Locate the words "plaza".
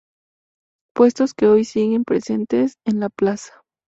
3.09-3.61